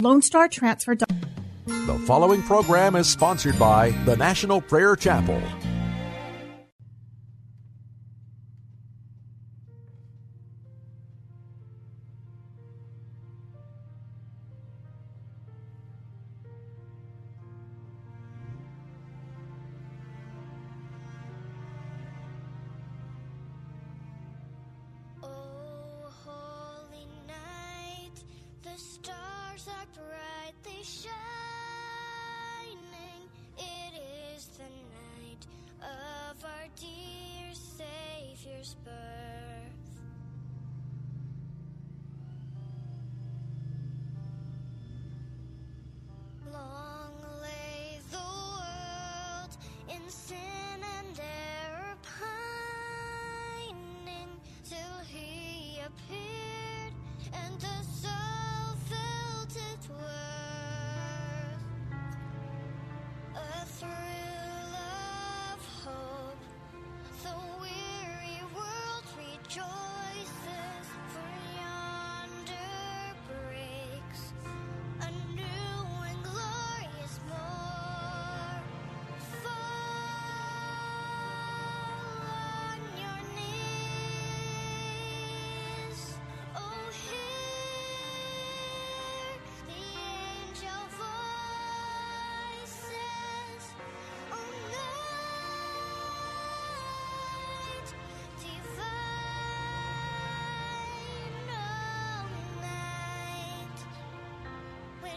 [0.00, 0.96] Lone Star Transfer.
[0.96, 5.40] The following program is sponsored by the National Prayer Chapel.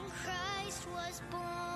[0.10, 1.73] Christ was born.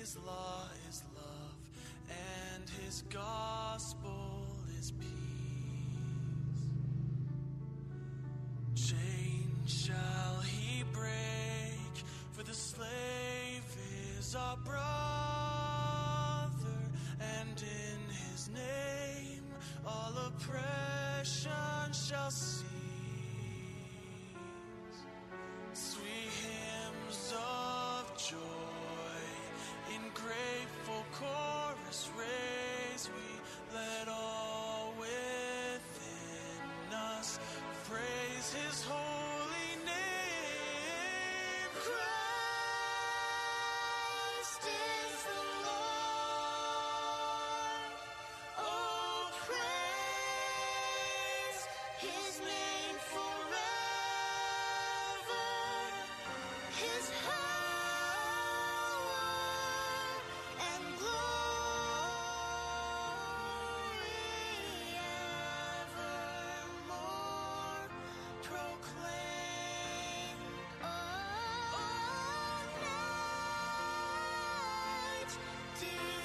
[0.00, 1.58] His law is love,
[2.08, 4.46] and his gospel
[4.78, 5.08] is peace.
[8.88, 11.92] Chain shall he break,
[12.32, 13.62] for the slave
[14.18, 14.89] is our brother,
[30.14, 37.38] grateful chorus raise we let all within us
[37.88, 39.09] praise his holy
[75.82, 76.19] night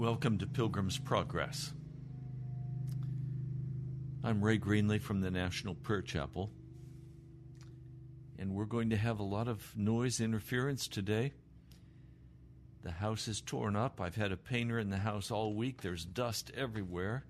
[0.00, 1.74] Welcome to Pilgrim's Progress.
[4.24, 6.50] I'm Ray Greenley from the National Prayer Chapel,
[8.38, 11.34] and we're going to have a lot of noise interference today.
[12.80, 14.00] The house is torn up.
[14.00, 15.82] I've had a painter in the house all week.
[15.82, 17.26] There's dust everywhere,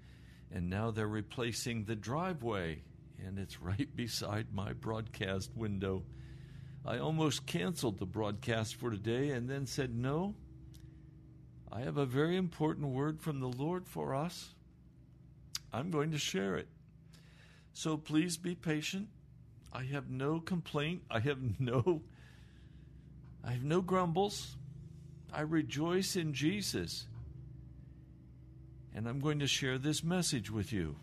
[0.53, 2.85] and now they're replacing the driveway,
[3.19, 6.05] and it's right beside my broadcast window.
[6.87, 10.37] I almost canceled the broadcast for today and then said, No,
[11.73, 14.55] I have a very important word from the Lord for us.
[15.73, 16.69] I'm going to share it.
[17.73, 19.09] So please be patient.
[19.73, 21.03] I have no complaint.
[21.11, 22.03] I have no
[23.45, 24.57] I have no grumbles.
[25.33, 27.07] I rejoice in Jesus.
[28.95, 30.97] And I'm going to share this message with you.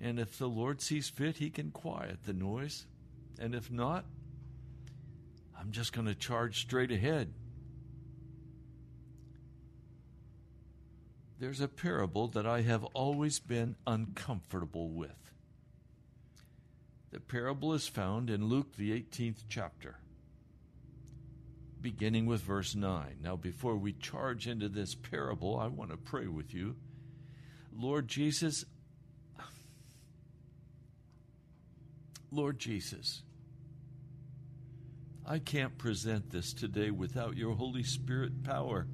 [0.00, 2.86] And if the Lord sees fit, he can quiet the noise.
[3.38, 4.04] And if not,
[5.58, 7.32] I'm just going to charge straight ahead.
[11.40, 15.32] There's a parable that I have always been uncomfortable with.
[17.12, 19.96] The parable is found in Luke, the 18th chapter,
[21.80, 23.16] beginning with verse 9.
[23.22, 26.76] Now, before we charge into this parable, I want to pray with you.
[27.74, 28.66] Lord Jesus,
[32.30, 33.22] Lord Jesus,
[35.26, 38.86] I can't present this today without your Holy Spirit power.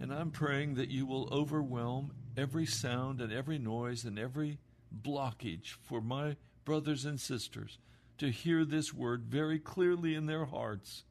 [0.00, 4.58] And I'm praying that you will overwhelm every sound and every noise and every
[5.02, 7.78] blockage for my brothers and sisters
[8.18, 11.04] to hear this word very clearly in their hearts.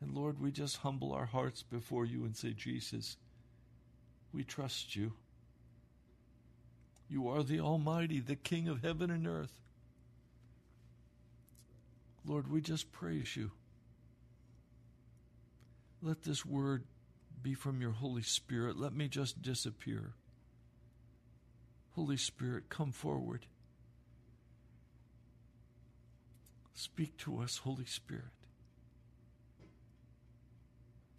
[0.00, 3.16] And Lord, we just humble our hearts before you and say, Jesus,
[4.32, 5.12] we trust you.
[7.08, 9.58] You are the Almighty, the King of heaven and earth.
[12.24, 13.50] Lord, we just praise you.
[16.02, 16.84] Let this word
[17.42, 18.78] be from your Holy Spirit.
[18.78, 20.14] Let me just disappear.
[21.94, 23.46] Holy Spirit, come forward.
[26.74, 28.24] Speak to us, Holy Spirit.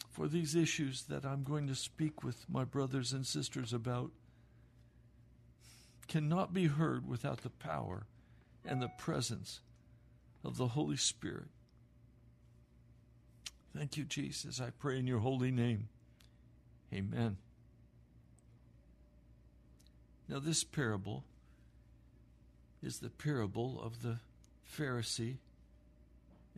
[0.09, 4.11] For these issues that I'm going to speak with my brothers and sisters about
[6.07, 8.05] cannot be heard without the power
[8.65, 9.61] and the presence
[10.43, 11.47] of the Holy Spirit.
[13.75, 14.59] Thank you, Jesus.
[14.59, 15.89] I pray in your holy name.
[16.93, 17.37] Amen.
[20.27, 21.23] Now, this parable
[22.81, 24.19] is the parable of the
[24.77, 25.37] Pharisee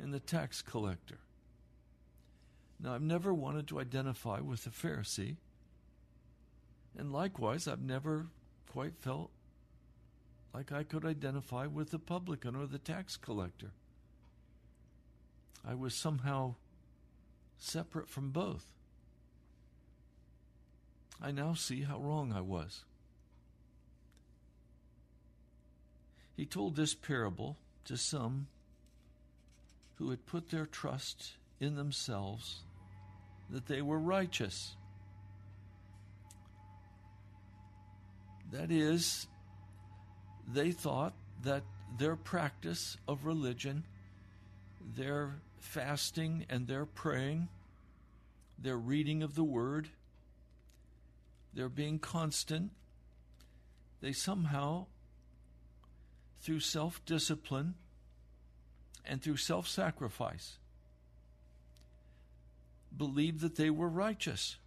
[0.01, 1.19] and the tax collector.
[2.80, 5.38] Now, I've never wanted to identify with the Pharisee,
[6.98, 8.27] and likewise, I've never
[8.72, 9.31] quite felt
[10.54, 13.72] like I could identify with the publican or the tax collector.
[15.66, 16.56] I was somehow
[17.57, 18.66] separate from both.
[21.21, 22.83] I now see how wrong I was.
[26.35, 28.47] He told this parable to some
[29.95, 32.62] who had put their trust in themselves
[33.51, 34.75] that they were righteous.
[38.51, 39.27] That is,
[40.51, 41.13] they thought
[41.44, 41.63] that
[42.00, 43.83] their practice of religion,
[44.95, 47.47] their fasting and their praying,
[48.57, 49.89] their reading of the Word,
[51.53, 52.72] they're being constant.
[54.01, 54.88] They somehow,
[56.41, 57.75] through self discipline
[59.05, 60.58] and through self sacrifice,
[62.96, 64.58] believed that they were righteous.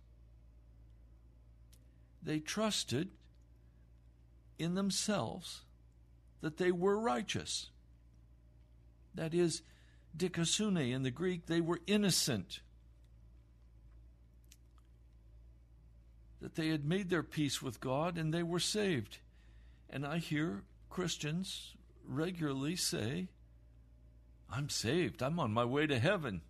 [2.23, 3.11] They trusted
[4.59, 5.63] in themselves
[6.41, 7.71] that they were righteous.
[9.15, 9.63] That is,
[10.17, 12.61] dikaiosune in the Greek, they were innocent.
[16.45, 19.17] That they had made their peace with God and they were saved.
[19.89, 21.73] And I hear Christians
[22.07, 23.29] regularly say,
[24.53, 25.23] I'm saved.
[25.23, 26.43] I'm on my way to heaven.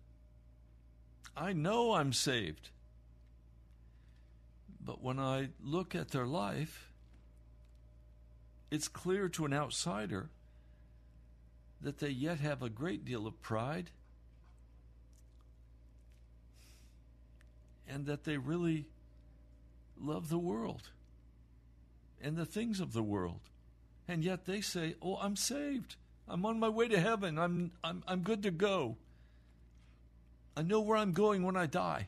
[1.37, 2.71] I know I'm saved.
[4.83, 6.91] But when I look at their life,
[8.69, 10.29] it's clear to an outsider
[11.79, 13.91] that they yet have a great deal of pride
[17.87, 18.87] and that they really
[19.99, 20.89] love the world
[22.21, 23.41] and the things of the world.
[24.07, 25.95] And yet they say, "Oh, I'm saved.
[26.27, 27.37] I'm on my way to heaven.
[27.37, 28.97] I'm I'm I'm good to go.
[30.55, 32.07] I know where I'm going when I die."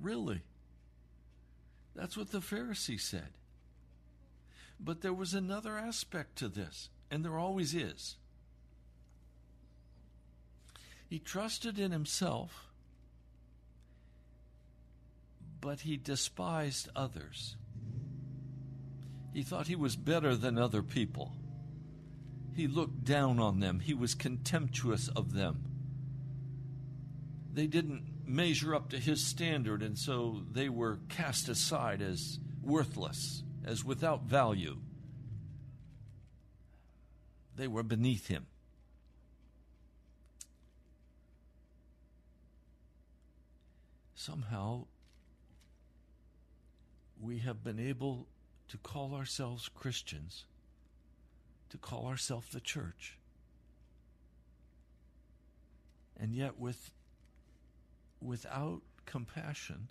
[0.00, 0.42] Really?
[1.94, 3.28] That's what the Pharisee said.
[4.80, 8.16] But there was another aspect to this, and there always is.
[11.08, 12.66] He trusted in himself
[15.64, 17.56] but he despised others.
[19.32, 21.32] He thought he was better than other people.
[22.54, 23.80] He looked down on them.
[23.80, 25.64] He was contemptuous of them.
[27.50, 33.42] They didn't measure up to his standard, and so they were cast aside as worthless,
[33.64, 34.76] as without value.
[37.56, 38.46] They were beneath him.
[44.14, 44.84] Somehow,
[47.24, 48.26] we have been able
[48.68, 50.44] to call ourselves Christians,
[51.70, 53.18] to call ourselves the church.
[56.20, 56.90] And yet, with,
[58.20, 59.88] without compassion,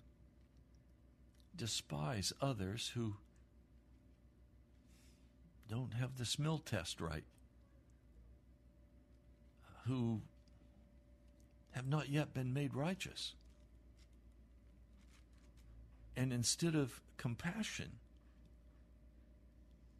[1.56, 3.16] despise others who
[5.68, 7.24] don't have the smell test right,
[9.88, 10.20] who
[11.72, 13.34] have not yet been made righteous.
[16.16, 17.92] And instead of compassion,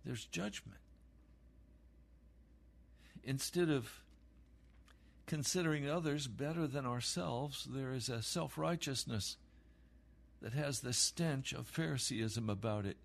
[0.04, 0.78] there's judgment.
[3.22, 4.02] Instead of
[5.26, 9.36] considering others better than ourselves, there is a self righteousness
[10.42, 12.98] that has the stench of Phariseeism about it.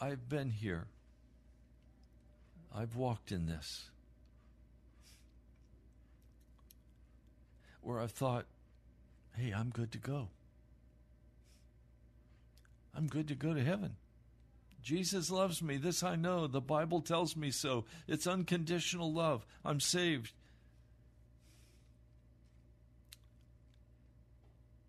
[0.00, 0.86] I've been here,
[2.74, 3.88] I've walked in this.
[7.82, 8.46] Where I've thought,
[9.36, 10.28] hey, I'm good to go.
[12.94, 13.96] I'm good to go to heaven.
[14.82, 15.76] Jesus loves me.
[15.76, 16.46] This I know.
[16.46, 17.84] The Bible tells me so.
[18.08, 19.46] It's unconditional love.
[19.64, 20.32] I'm saved.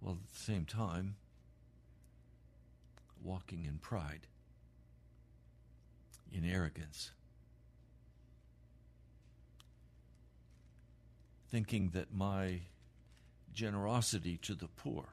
[0.02, 1.16] Well, at the same time,
[3.24, 4.28] walking in pride,
[6.32, 7.12] in arrogance,
[11.50, 12.62] thinking that my
[13.54, 15.06] generosity to the poor,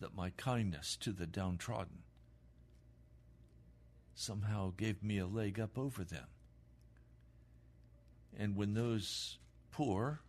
[0.00, 2.02] that my kindness to the downtrodden,
[4.14, 6.26] somehow gave me a leg up over them.
[8.36, 9.38] And when those
[9.70, 10.20] poor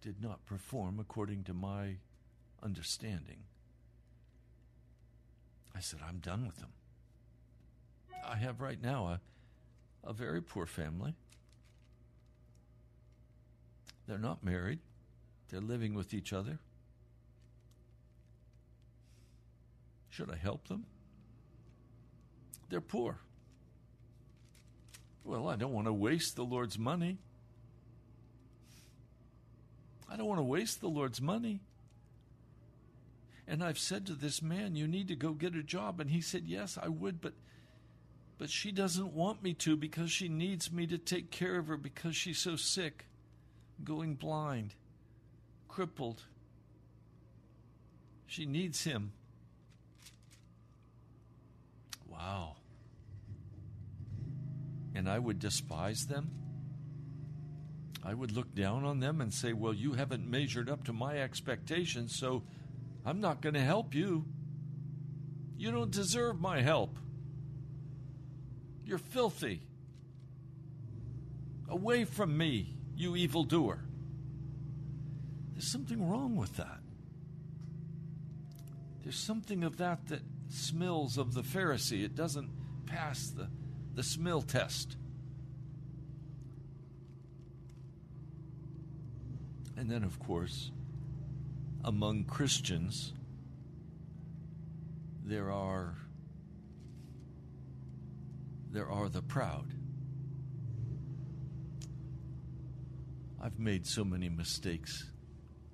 [0.00, 1.96] did not perform according to my
[2.62, 3.44] understanding,
[5.74, 6.70] I said, I'm done with them.
[8.26, 9.20] I have right now a,
[10.08, 11.14] a very poor family.
[14.06, 14.80] They're not married,
[15.48, 16.58] they're living with each other.
[20.20, 20.84] Should I help them?
[22.68, 23.16] They're poor.
[25.24, 27.16] Well, I don't want to waste the Lord's money.
[30.10, 31.60] I don't want to waste the Lord's money.
[33.48, 36.00] And I've said to this man, You need to go get a job.
[36.00, 37.32] And he said, Yes, I would, but
[38.36, 41.78] but she doesn't want me to because she needs me to take care of her
[41.78, 43.06] because she's so sick,
[43.82, 44.74] going blind,
[45.66, 46.24] crippled.
[48.26, 49.12] She needs him.
[52.20, 52.56] Wow
[54.94, 56.30] and I would despise them?
[58.04, 61.18] I would look down on them and say, Well, you haven't measured up to my
[61.18, 62.42] expectations, so
[63.04, 64.24] I'm not going to help you.
[65.56, 66.98] You don't deserve my help.
[68.84, 69.62] You're filthy.
[71.68, 73.84] Away from me, you evildoer.
[75.52, 76.80] There's something wrong with that.
[79.02, 82.04] There's something of that that smells of the Pharisee.
[82.04, 82.50] It doesn't
[82.86, 83.48] pass the
[83.94, 84.96] the smell test.
[89.76, 90.70] And then, of course,
[91.84, 93.14] among Christians,
[95.24, 95.96] there are
[98.70, 99.74] there are the proud.
[103.42, 105.10] I've made so many mistakes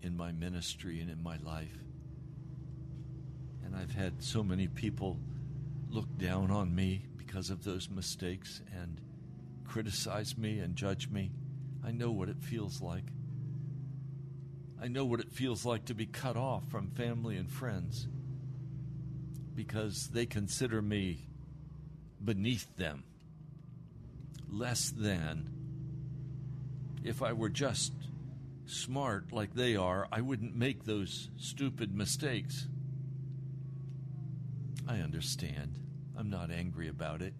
[0.01, 1.86] in my ministry and in my life.
[3.77, 5.19] I've had so many people
[5.91, 9.01] look down on me because of those mistakes and
[9.67, 11.31] criticize me and judge me.
[11.85, 13.05] I know what it feels like.
[14.81, 18.09] I know what it feels like to be cut off from family and friends
[19.55, 21.27] because they consider me
[22.25, 23.05] beneath them,
[24.49, 25.51] less than.
[27.05, 27.93] If I were just
[28.67, 32.69] smart like they are, I wouldn't make those stupid mistakes.
[34.89, 35.79] I understand.
[36.17, 37.35] I'm not angry about it.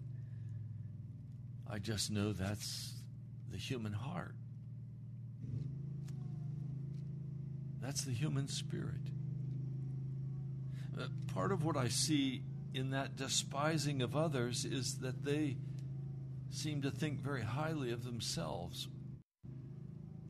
[1.69, 2.93] I just know that's
[3.51, 4.35] the human heart.
[7.81, 9.01] That's the human spirit.
[10.99, 12.41] Uh, part of what I see
[12.73, 15.57] in that despising of others is that they
[16.49, 18.87] seem to think very highly of themselves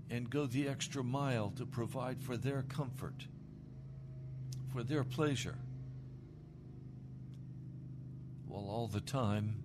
[0.09, 3.27] and go the extra mile to provide for their comfort,
[4.71, 5.57] for their pleasure.
[8.65, 9.55] All the time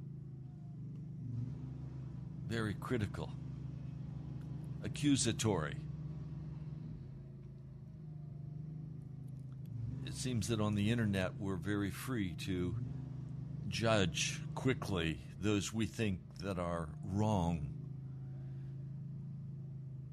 [2.53, 3.33] very critical,
[4.85, 5.75] accusatory.
[10.05, 12.75] It seems that on the internet we're very free to
[13.69, 17.69] judge quickly those we think that are wrong.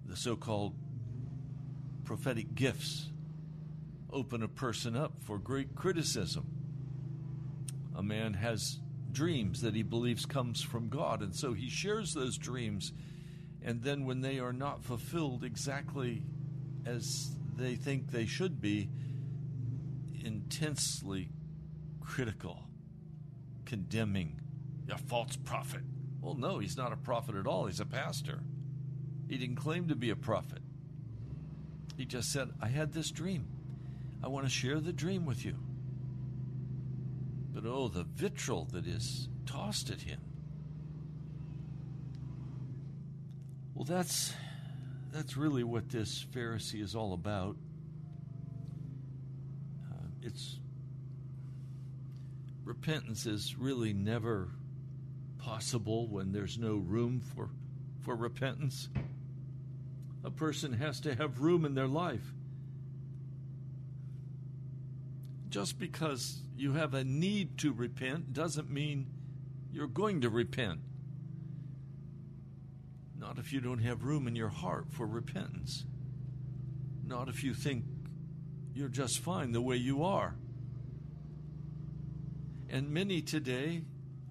[0.05, 0.75] The so called
[2.05, 3.09] prophetic gifts
[4.13, 6.58] open a person up for great criticism.
[7.95, 8.79] A man has
[9.11, 12.93] dreams that he believes comes from God and so he shares those dreams
[13.63, 16.21] and then when they are not fulfilled exactly
[16.85, 18.89] as they think they should be
[20.23, 21.29] intensely
[21.99, 22.59] critical
[23.65, 24.39] condemning
[24.91, 25.81] a false prophet.
[26.21, 27.65] Well no he's not a prophet at all.
[27.65, 28.39] He's a pastor.
[29.27, 30.59] He didn't claim to be a prophet.
[31.97, 33.47] He just said i had this dream.
[34.23, 35.55] I want to share the dream with you.
[37.61, 40.21] But oh, the vitriol that is tossed at him.
[43.73, 44.33] Well, that's
[45.11, 47.57] that's really what this Pharisee is all about.
[49.91, 50.59] Uh, it's
[52.63, 54.51] repentance is really never
[55.37, 57.49] possible when there's no room for
[57.99, 58.87] for repentance.
[60.23, 62.33] A person has to have room in their life
[65.49, 69.07] just because you have a need to repent doesn't mean
[69.71, 70.79] you're going to repent.
[73.17, 75.85] Not if you don't have room in your heart for repentance.
[77.05, 77.83] Not if you think
[78.73, 80.35] you're just fine the way you are.
[82.69, 83.81] And many today,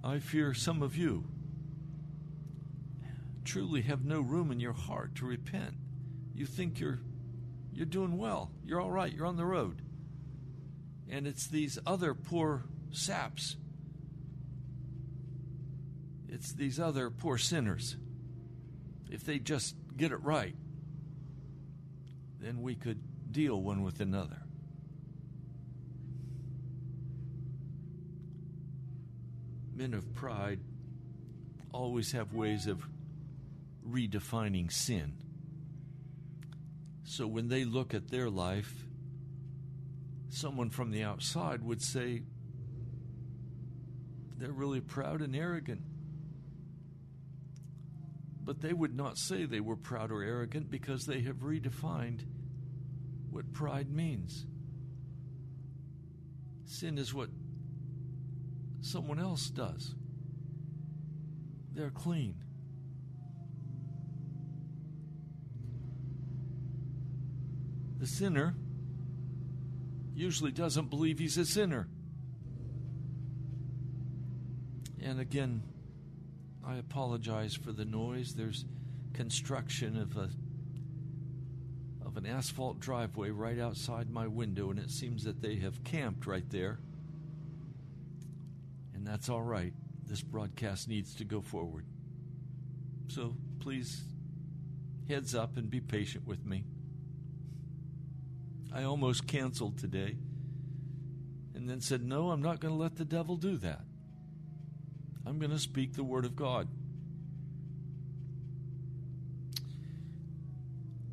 [0.04, 1.25] I fear some of you,
[3.44, 5.75] truly have no room in your heart to repent.
[6.34, 7.00] You think you're
[7.72, 8.50] you're doing well.
[8.64, 9.12] You're all right.
[9.12, 9.82] You're on the road
[11.10, 13.56] and it's these other poor saps.
[16.28, 17.97] It's these other poor sinners.
[19.10, 20.54] If they just get it right,
[22.40, 23.00] then we could
[23.32, 24.42] deal one with another.
[29.75, 30.60] Men of pride
[31.73, 32.82] always have ways of
[33.88, 35.14] redefining sin.
[37.04, 38.87] So when they look at their life,
[40.28, 42.23] someone from the outside would say
[44.36, 45.82] they're really proud and arrogant.
[48.45, 52.21] But they would not say they were proud or arrogant because they have redefined
[53.30, 54.47] what pride means.
[56.64, 57.28] Sin is what
[58.80, 59.95] someone else does,
[61.75, 62.36] they're clean.
[67.99, 68.54] The sinner
[70.19, 71.87] usually doesn't believe he's a sinner.
[75.00, 75.63] And again,
[76.67, 78.35] I apologize for the noise.
[78.35, 78.65] There's
[79.15, 80.28] construction of a
[82.04, 86.26] of an asphalt driveway right outside my window and it seems that they have camped
[86.26, 86.78] right there.
[88.95, 89.73] And that's all right.
[90.07, 91.85] This broadcast needs to go forward.
[93.09, 94.02] So please
[95.09, 96.65] heads up and be patient with me.
[98.78, 100.14] I almost canceled today
[101.52, 103.80] and then said, No, I'm not going to let the devil do that.
[105.26, 106.69] I'm going to speak the word of God.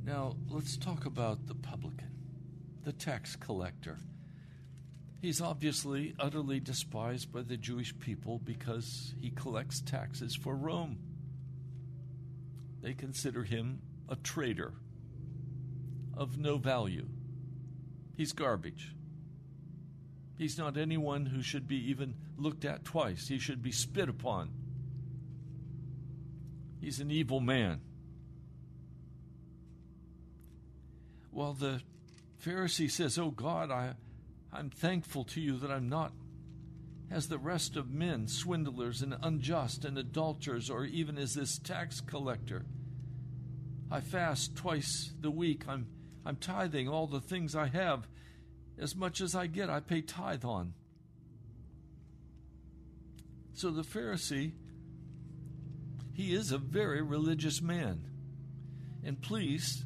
[0.04, 2.12] Now, let's talk about the publican,
[2.84, 3.97] the tax collector.
[5.19, 10.99] He's obviously utterly despised by the Jewish people because he collects taxes for Rome.
[12.84, 14.73] They consider him a traitor
[16.15, 17.08] of no value.
[18.15, 18.95] He's garbage.
[20.38, 23.28] He's not anyone who should be even looked at twice.
[23.28, 24.51] He should be spit upon.
[26.82, 27.82] He's an evil man.
[31.32, 31.82] While the
[32.43, 33.93] Pharisee says, Oh God, I,
[34.54, 36.12] I'm thankful to you that I'm not
[37.12, 42.01] as the rest of men, swindlers and unjust and adulterers, or even as this tax
[42.01, 42.65] collector.
[43.91, 45.63] I fast twice the week.
[45.67, 45.88] I'm
[46.25, 48.07] I'm tithing all the things I have.
[48.77, 50.73] As much as I get, I pay tithe on.
[53.53, 54.51] So the Pharisee,
[56.13, 58.01] he is a very religious man.
[59.03, 59.85] And please,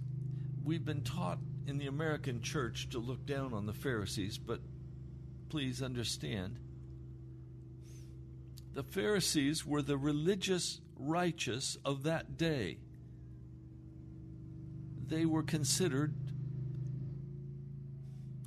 [0.64, 4.62] we've been taught in the American church to look down on the Pharisees, but
[5.50, 6.60] please understand
[8.74, 12.78] the Pharisees were the religious righteous of that day.
[15.08, 16.14] They were considered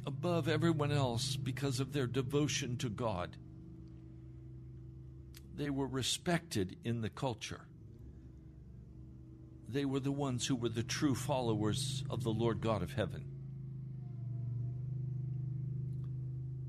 [0.06, 3.36] above everyone else because of their devotion to God.
[5.54, 7.60] They were respected in the culture.
[9.68, 13.24] They were the ones who were the true followers of the Lord God of heaven.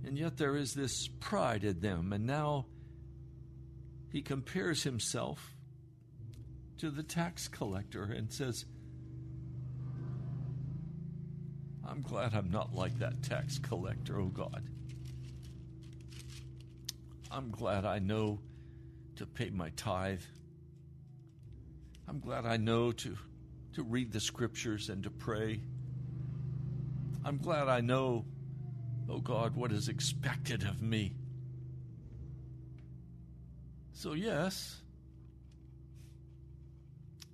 [0.06, 2.66] And yet there is this pride in them, and now
[4.12, 5.56] he compares himself
[6.78, 8.66] to the tax collector and says,
[11.94, 14.64] I'm glad I'm not like that tax collector, oh God.
[17.30, 18.40] I'm glad I know
[19.18, 20.24] to pay my tithe.
[22.08, 23.16] I'm glad I know to,
[23.76, 25.62] to read the scriptures and to pray.
[27.24, 28.26] I'm glad I know,
[29.08, 31.14] oh God, what is expected of me.
[33.92, 34.82] So, yes,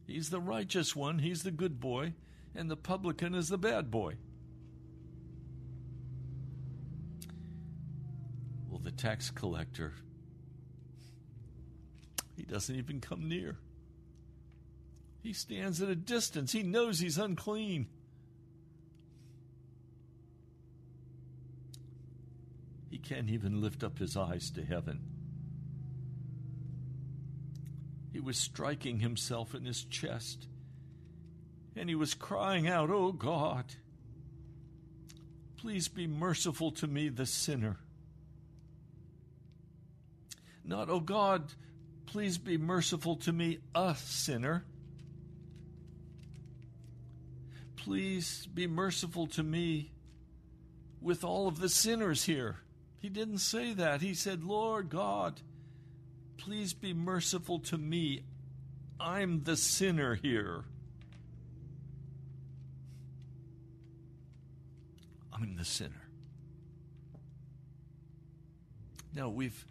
[0.06, 2.12] he's the righteous one, he's the good boy,
[2.54, 4.15] and the publican is the bad boy.
[8.80, 9.94] Well, the tax collector,
[12.36, 13.58] he doesn't even come near.
[15.24, 16.52] He stands at a distance.
[16.52, 17.88] He knows he's unclean.
[22.90, 25.02] He can't even lift up his eyes to heaven.
[28.12, 30.48] He was striking himself in his chest
[31.76, 33.66] and he was crying out, Oh God,
[35.56, 37.78] please be merciful to me, the sinner.
[40.70, 41.52] Not, Oh God,
[42.06, 44.66] please be merciful to me, a sinner.
[47.76, 49.92] Please be merciful to me
[51.02, 52.58] with all of the sinners here.
[53.00, 54.02] He didn't say that.
[54.02, 55.42] He said, Lord God,
[56.38, 58.22] please be merciful to me.
[59.00, 60.66] I'm the sinner here.
[65.34, 66.10] I'm the sinner.
[69.16, 69.66] Now we've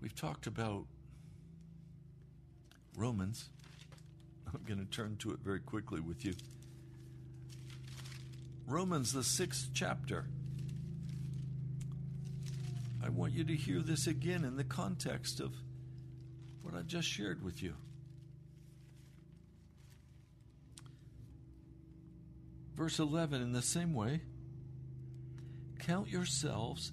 [0.00, 0.84] we've talked about
[2.96, 3.48] Romans.
[4.46, 6.34] I'm going to turn to it very quickly with you.
[8.66, 10.26] Romans, the sixth chapter.
[13.04, 15.52] I want you to hear this again in the context of
[16.62, 17.74] what I've just shared with you.
[22.76, 24.20] Verse 11 In the same way,
[25.78, 26.92] count yourselves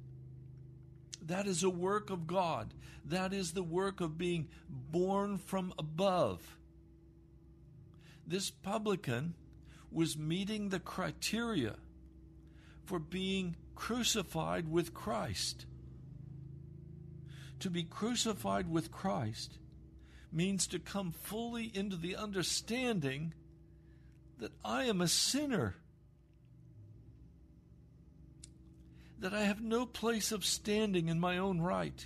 [1.31, 2.73] That is a work of God.
[3.05, 6.57] That is the work of being born from above.
[8.27, 9.35] This publican
[9.89, 11.75] was meeting the criteria
[12.83, 15.65] for being crucified with Christ.
[17.61, 19.57] To be crucified with Christ
[20.33, 23.33] means to come fully into the understanding
[24.39, 25.75] that I am a sinner,
[29.21, 32.05] that I have no place of standing in my own right,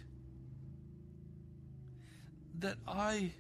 [2.60, 3.32] that I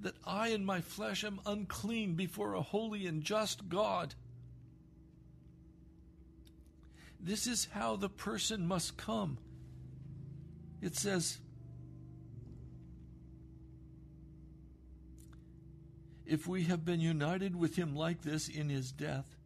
[0.00, 4.14] that I in my flesh am unclean before a holy and just God.
[7.18, 9.38] This is how the person must come.
[10.80, 11.38] It says,
[16.24, 19.37] If we have been united with him like this in his death,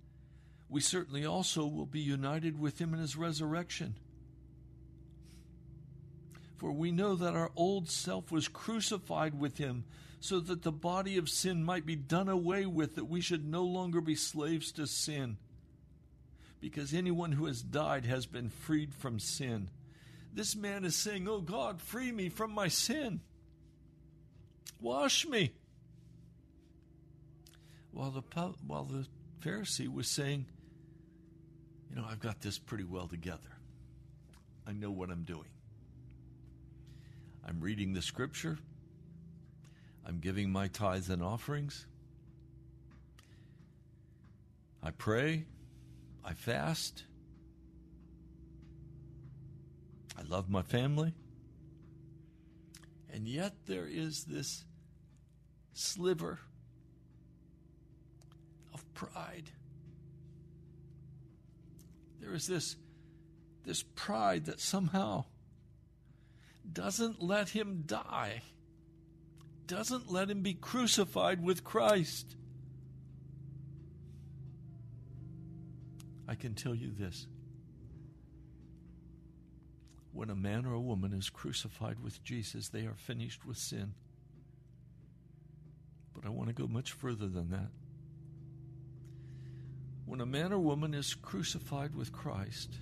[0.72, 3.94] we certainly also will be united with him in his resurrection.
[6.56, 9.84] For we know that our old self was crucified with him
[10.18, 13.64] so that the body of sin might be done away with, that we should no
[13.64, 15.36] longer be slaves to sin.
[16.58, 19.68] Because anyone who has died has been freed from sin.
[20.32, 23.20] This man is saying, Oh God, free me from my sin.
[24.80, 25.52] Wash me
[27.90, 28.22] while the
[28.66, 29.06] while the
[29.42, 30.46] Pharisee was saying,
[31.92, 33.58] "You know, I've got this pretty well together.
[34.66, 35.50] I know what I'm doing.
[37.44, 38.58] I'm reading the Scripture.
[40.06, 41.86] I'm giving my tithes and offerings.
[44.82, 45.44] I pray.
[46.24, 47.04] I fast.
[50.16, 51.12] I love my family."
[53.10, 54.64] And yet there is this
[55.74, 56.40] sliver
[58.72, 59.50] of pride.
[62.22, 62.76] There is this,
[63.64, 65.24] this pride that somehow
[66.72, 68.42] doesn't let him die
[69.66, 72.36] doesn't let him be crucified with Christ.
[76.28, 77.26] I can tell you this.
[80.12, 83.94] When a man or a woman is crucified with Jesus, they are finished with sin.
[86.12, 87.70] But I want to go much further than that.
[90.12, 92.74] When a man or woman is crucified with Christ,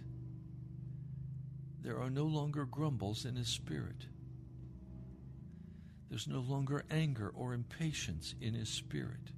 [1.80, 4.06] there are no longer grumbles in his spirit.
[6.08, 9.30] There's no longer anger or impatience in his spirit.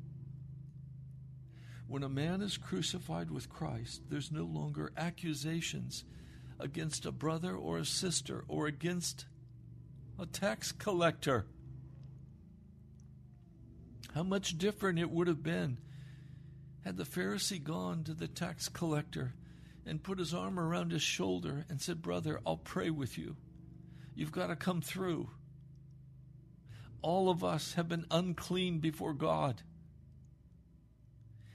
[1.87, 6.05] When a man is crucified with Christ, there's no longer accusations
[6.59, 9.27] against a brother or a sister or against
[10.19, 11.45] a tax collector.
[14.15, 15.77] How much different it would have been
[16.85, 19.35] had the Pharisee gone to the tax collector
[19.87, 23.37] and put his arm around his shoulder and said, Brother, I'll pray with you.
[24.15, 25.31] You've got to come through.
[27.01, 29.63] All of us have been unclean before God.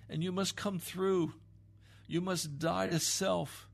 [0.10, 1.34] And you must come through.
[2.08, 3.70] You must die to self.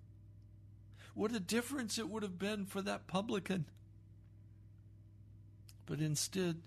[1.13, 3.65] What a difference it would have been for that publican.
[5.85, 6.61] But instead,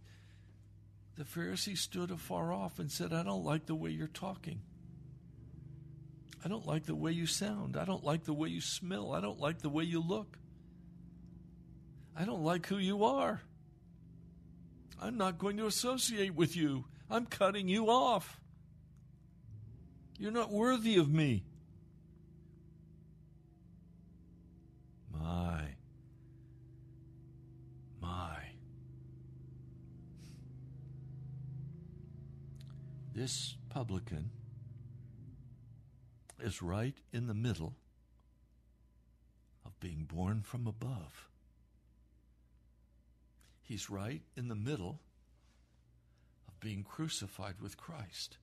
[1.16, 4.60] the Pharisee stood afar off and said, I don't like the way you're talking.
[6.44, 7.76] I don't like the way you sound.
[7.76, 9.12] I don't like the way you smell.
[9.12, 10.38] I don't like the way you look.
[12.16, 13.42] I don't like who you are.
[15.00, 16.84] I'm not going to associate with you.
[17.10, 18.40] I'm cutting you off.
[20.18, 21.44] You're not worthy of me.
[25.12, 25.60] My.
[28.00, 28.36] My.
[33.14, 34.30] This publican
[36.40, 37.74] is right in the middle
[39.64, 41.28] of being born from above.
[43.62, 45.00] He's right in the middle
[46.46, 48.38] of being crucified with Christ.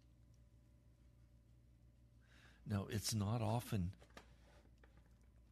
[2.70, 3.92] Now, it's not often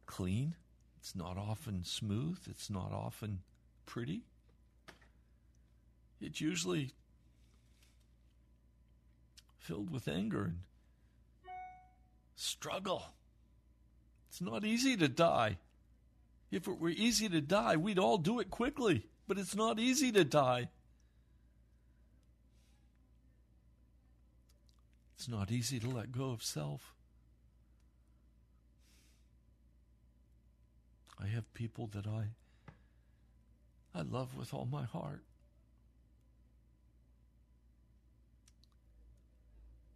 [0.06, 0.54] clean,
[0.98, 3.40] it's not often smooth, it's not often
[3.86, 4.22] pretty.
[6.20, 6.92] It's usually
[9.58, 10.58] filled with anger and
[12.34, 13.04] struggle.
[14.28, 15.58] It's not easy to die.
[16.50, 20.12] If it were easy to die, we'd all do it quickly, but it's not easy
[20.12, 20.68] to die.
[25.16, 26.94] It's not easy to let go of self.
[31.22, 32.30] I have people that I
[33.94, 35.22] I love with all my heart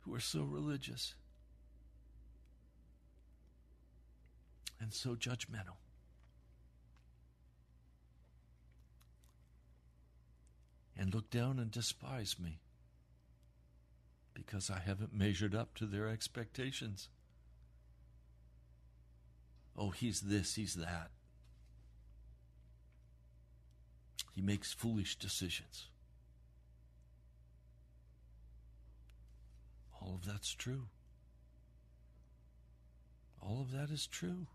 [0.00, 1.14] who are so religious
[4.80, 5.78] and so judgmental.
[10.98, 12.60] And look down and despise me
[14.34, 17.08] because I haven't measured up to their expectations.
[19.76, 21.10] Oh, he's this, he's that.
[24.32, 25.86] He makes foolish decisions.
[30.00, 30.82] All of that's true.
[33.40, 34.46] All of that is true.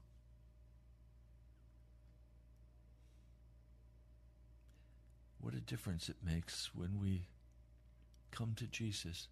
[5.42, 7.24] What a difference it makes when we
[8.30, 9.28] come to Jesus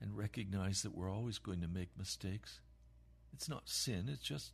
[0.00, 2.60] and recognize that we're always going to make mistakes.
[3.34, 4.52] It's not sin, it's just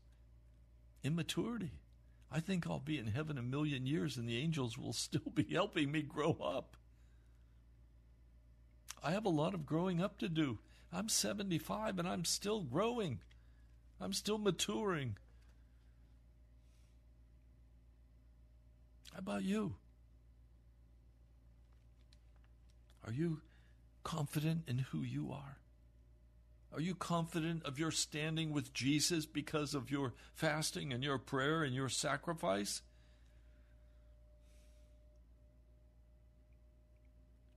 [1.05, 1.71] immaturity.
[2.33, 5.47] I think I'll be in heaven a million years and the angels will still be
[5.53, 6.77] helping me grow up.
[9.03, 10.59] I have a lot of growing up to do.
[10.93, 13.21] I'm 75 and I'm still growing.
[14.01, 15.17] I'm still maturing.
[19.13, 19.75] How about you?
[23.11, 23.41] Are you
[24.05, 25.57] confident in who you are?
[26.73, 31.65] Are you confident of your standing with Jesus because of your fasting and your prayer
[31.65, 32.83] and your sacrifice?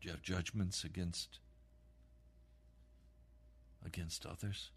[0.01, 1.37] Do you have judgments against
[3.85, 4.71] against others?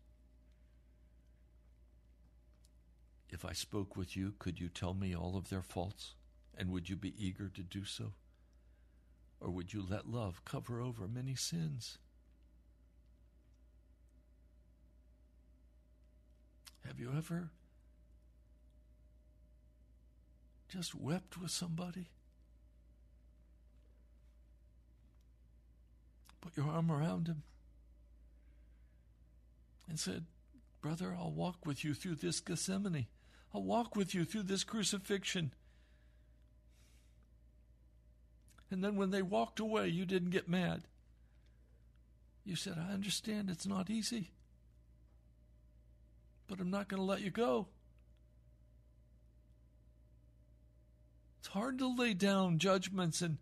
[3.31, 6.17] If I spoke with you, could you tell me all of their faults?
[6.55, 8.13] And would you be eager to do so?
[9.41, 11.99] Or would you let love cover over many sins?
[16.87, 17.51] Have you ever
[20.69, 22.07] just wept with somebody?
[26.41, 27.43] Put your arm around him
[29.89, 30.25] and said,
[30.81, 33.07] Brother, I'll walk with you through this Gethsemane.
[33.53, 35.53] I'll walk with you through this crucifixion.
[38.71, 40.83] And then when they walked away, you didn't get mad.
[42.45, 44.31] You said, I understand it's not easy,
[46.47, 47.67] but I'm not going to let you go.
[51.41, 53.39] It's hard to lay down judgments and,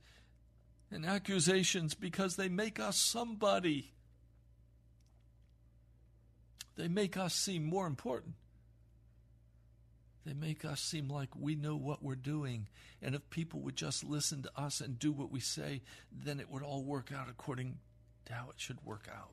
[0.90, 3.92] and accusations because they make us somebody.
[6.76, 8.34] They make us seem more important.
[10.24, 12.68] They make us seem like we know what we're doing.
[13.02, 16.50] And if people would just listen to us and do what we say, then it
[16.50, 17.78] would all work out according
[18.26, 19.32] to how it should work out.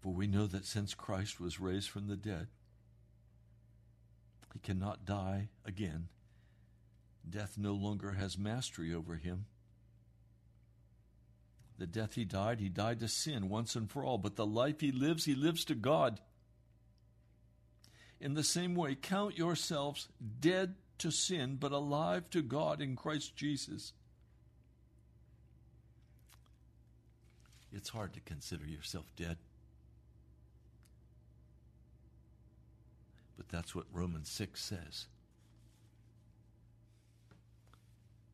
[0.00, 2.48] For we know that since Christ was raised from the dead,
[4.52, 6.08] he cannot die again.
[7.28, 9.46] Death no longer has mastery over him.
[11.78, 14.80] The death he died, he died to sin once and for all, but the life
[14.80, 16.20] he lives, he lives to God.
[18.20, 20.08] In the same way, count yourselves
[20.40, 23.92] dead to sin, but alive to God in Christ Jesus.
[27.72, 29.36] It's hard to consider yourself dead.
[33.36, 35.06] But that's what Romans 6 says.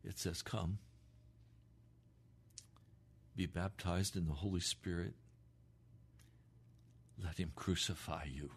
[0.04, 0.78] It says, Come
[3.36, 5.14] be baptized in the Holy Spirit.
[7.22, 8.50] Let Him crucify you.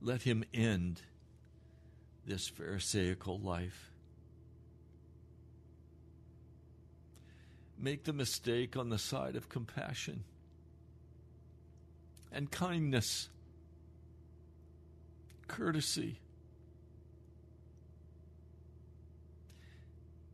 [0.00, 1.02] Let Him end
[2.26, 3.90] this Pharisaical life.
[7.78, 10.24] Make the mistake on the side of compassion
[12.32, 13.28] and kindness,
[15.46, 16.18] courtesy.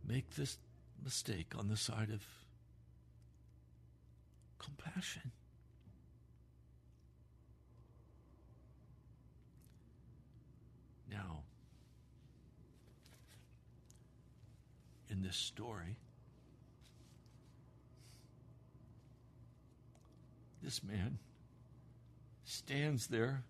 [0.06, 0.58] Make this
[1.04, 2.24] mistake on the side of
[4.58, 5.32] compassion.
[11.10, 11.40] Now,
[15.08, 15.96] in this story,
[20.62, 21.18] this man
[22.44, 23.42] stands there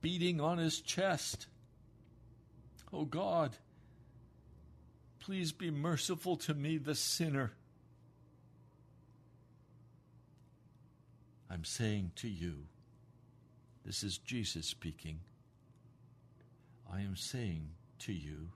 [0.00, 1.46] beating on his chest.
[2.92, 3.56] Oh God,
[5.22, 7.52] Please be merciful to me, the sinner.
[11.48, 12.64] I'm saying to you,
[13.86, 15.20] this is Jesus speaking.
[16.92, 17.68] I am saying
[18.00, 18.48] to you,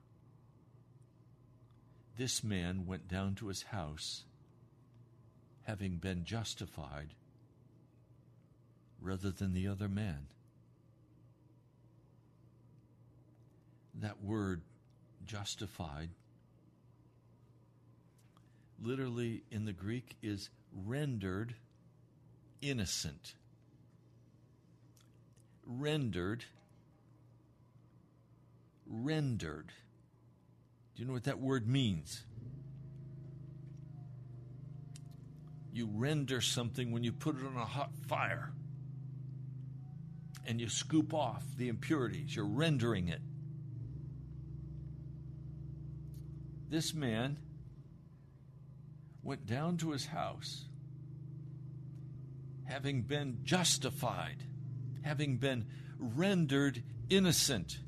[2.17, 4.25] this man went down to his house
[5.63, 7.15] having been justified
[9.01, 10.27] rather than the other man.
[13.95, 14.63] That word
[15.25, 16.09] justified
[18.83, 20.51] literally in the Greek is
[20.85, 21.55] rendered
[22.61, 23.35] innocent.
[25.67, 26.45] Rendered.
[28.87, 29.73] Rendered.
[30.95, 32.25] Do you know what that word means?
[35.73, 38.51] You render something when you put it on a hot fire
[40.47, 42.35] and you scoop off the impurities.
[42.35, 43.21] You're rendering it.
[46.71, 47.37] This man
[49.27, 50.67] went down to his house,
[52.65, 54.37] having been justified,
[55.03, 55.67] having been
[55.99, 57.79] rendered innocent.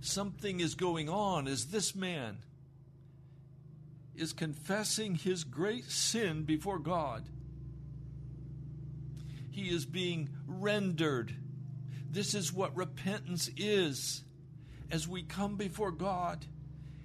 [0.00, 2.38] Something is going on as this man
[4.16, 7.24] is confessing his great sin before God.
[9.52, 11.32] He is being rendered.
[12.10, 14.24] This is what repentance is.
[14.90, 16.44] As we come before God,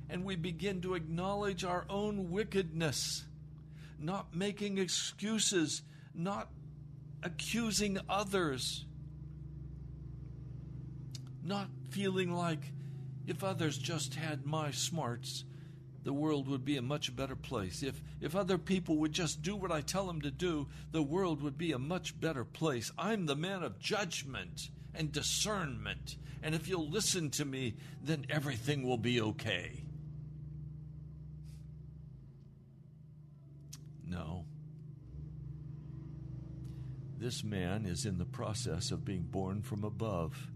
[0.09, 3.25] and we begin to acknowledge our own wickedness,
[3.99, 5.81] not making excuses,
[6.13, 6.49] not
[7.23, 8.85] accusing others,
[11.43, 12.71] not feeling like
[13.25, 15.43] if others just had my smarts,
[16.03, 17.83] the world would be a much better place.
[17.83, 21.41] If, if other people would just do what I tell them to do, the world
[21.41, 22.91] would be a much better place.
[22.97, 26.15] I'm the man of judgment and discernment.
[26.41, 29.83] And if you'll listen to me, then everything will be okay.
[34.05, 34.45] No.
[37.19, 40.51] This man is in the process of being born from above.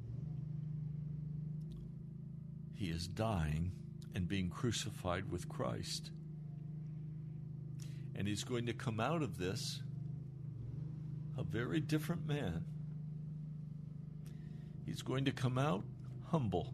[2.76, 3.72] He is dying
[4.14, 6.12] and being crucified with Christ.
[8.16, 9.82] And he's going to come out of this
[11.38, 12.66] a very different man.
[14.86, 15.84] He's going to come out
[16.30, 16.74] humble,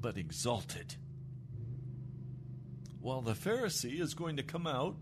[0.00, 0.96] but exalted.
[3.00, 4.96] While the Pharisee is going to come out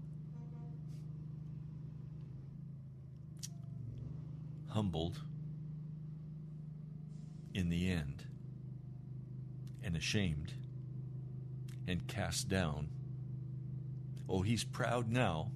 [4.77, 5.22] humbled
[7.55, 8.22] in the end
[9.83, 10.53] and ashamed
[11.89, 12.87] and cast down.
[14.29, 15.51] Oh, he's proud now,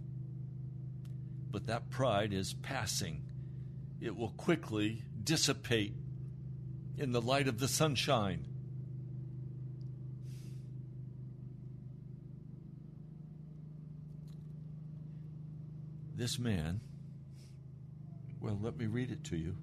[1.51, 3.23] but that pride is passing.
[4.01, 5.93] It will quickly dissipate
[6.97, 8.47] in the light of the sunshine.
[16.17, 16.81] This man,
[18.41, 19.55] well, let me read it to you.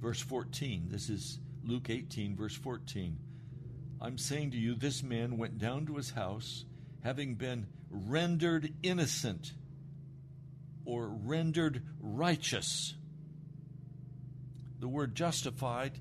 [0.00, 3.18] Verse 14, this is Luke 18, verse 14.
[4.00, 6.66] I'm saying to you, this man went down to his house,
[7.02, 9.52] having been rendered innocent
[10.84, 12.94] or rendered righteous.
[14.80, 15.98] The word justified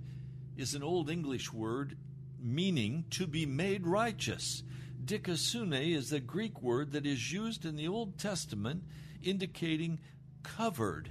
[0.58, 1.98] is an Old English word
[2.40, 4.62] meaning to be made righteous.
[5.04, 8.84] Dikaiosune is the Greek word that is used in the Old Testament
[9.26, 10.00] indicating
[10.44, 11.10] covered.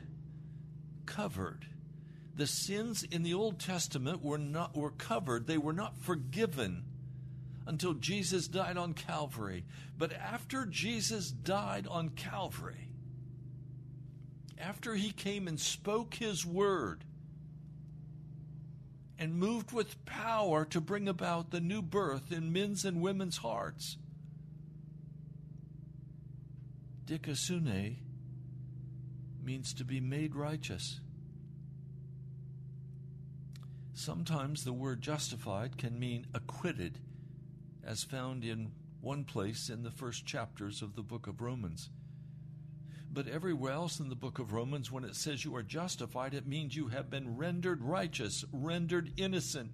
[1.07, 1.67] Covered.
[2.37, 5.47] The sins in the Old Testament were not were covered.
[5.47, 6.85] They were not forgiven
[7.67, 9.65] until Jesus died on Calvary.
[9.97, 12.89] But after Jesus died on Calvary,
[14.59, 17.05] after he came and spoke his word
[19.19, 23.97] and moved with power to bring about the new birth in men's and women's hearts,
[27.07, 27.99] dikaiosune
[29.45, 31.01] means to be made righteous.
[33.92, 36.99] Sometimes the word justified can mean acquitted,
[37.84, 41.90] as found in one place in the first chapters of the book of Romans.
[43.12, 46.49] But everywhere else in the book of Romans, when it says you are justified, it
[46.49, 49.70] means you have been rendered righteous, rendered innocent.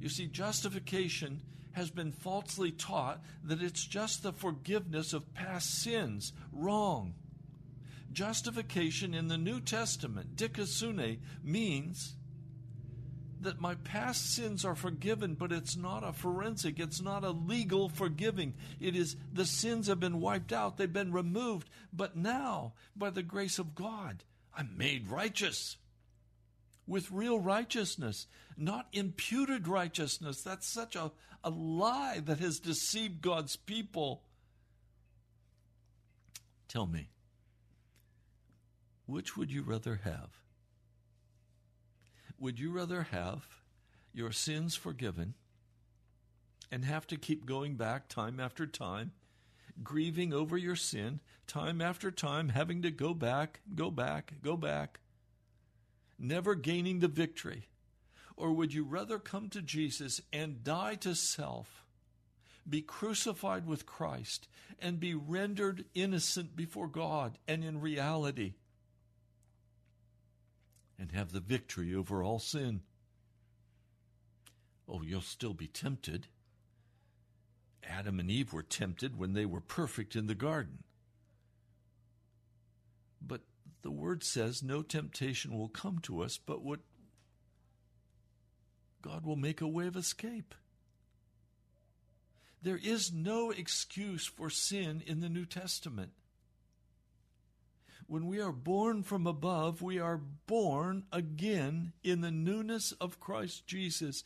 [0.00, 6.32] You see, justification has been falsely taught that it's just the forgiveness of past sins.
[6.50, 7.14] Wrong.
[8.12, 12.14] Justification in the New Testament, dikaiosune, means
[13.40, 17.88] that my past sins are forgiven, but it's not a forensic, it's not a legal
[17.88, 18.54] forgiving.
[18.80, 23.22] It is the sins have been wiped out, they've been removed, but now, by the
[23.22, 24.24] grace of God,
[24.56, 25.76] I'm made righteous
[26.86, 30.42] with real righteousness, not imputed righteousness.
[30.42, 31.12] That's such a,
[31.44, 34.22] a lie that has deceived God's people.
[36.66, 37.10] Tell me,
[39.08, 40.28] which would you rather have?
[42.38, 43.46] Would you rather have
[44.12, 45.32] your sins forgiven
[46.70, 49.12] and have to keep going back time after time,
[49.82, 55.00] grieving over your sin, time after time, having to go back, go back, go back,
[56.18, 57.68] never gaining the victory?
[58.36, 61.82] Or would you rather come to Jesus and die to self,
[62.68, 64.48] be crucified with Christ,
[64.78, 68.52] and be rendered innocent before God and in reality?
[70.98, 72.80] And have the victory over all sin.
[74.88, 76.26] Oh, you'll still be tempted.
[77.88, 80.82] Adam and Eve were tempted when they were perfect in the garden.
[83.20, 83.42] But
[83.82, 86.80] the word says no temptation will come to us, but what
[89.02, 90.54] God will make a way of escape.
[92.60, 96.12] There is no excuse for sin in the New Testament
[98.08, 103.66] when we are born from above, we are born again in the newness of Christ
[103.66, 104.24] Jesus.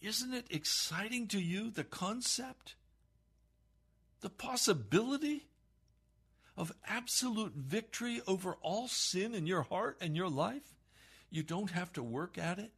[0.00, 2.74] Isn't it exciting to you, the concept?
[4.22, 5.44] The possibility
[6.56, 10.74] of absolute victory over all sin in your heart and your life?
[11.30, 12.72] You don't have to work at it.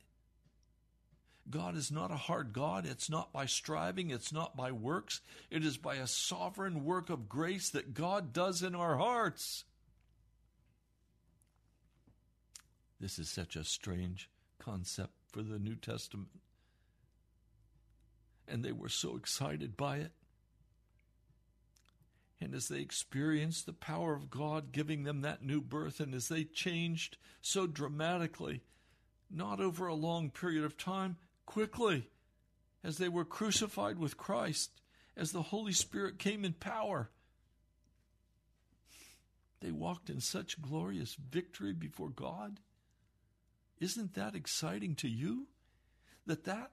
[1.50, 2.86] God is not a hard God.
[2.86, 5.20] It's not by striving, it's not by works.
[5.50, 9.64] It is by a sovereign work of grace that God does in our hearts.
[13.00, 14.28] This is such a strange
[14.58, 16.28] concept for the New Testament.
[18.46, 20.12] And they were so excited by it.
[22.40, 26.28] And as they experienced the power of God giving them that new birth, and as
[26.28, 28.62] they changed so dramatically,
[29.30, 31.16] not over a long period of time,
[31.50, 32.06] quickly,
[32.84, 34.70] as they were crucified with Christ,
[35.16, 37.10] as the Holy Spirit came in power.
[39.60, 42.60] They walked in such glorious victory before God.
[43.80, 45.48] Isn't that exciting to you?
[46.24, 46.70] That that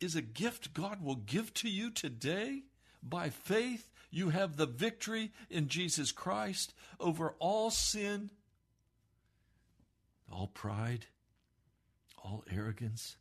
[0.00, 2.62] is a gift God will give to you today?
[3.02, 8.30] By faith, you have the victory in Jesus Christ over all sin,
[10.32, 11.04] all pride,
[12.24, 13.18] all arrogance,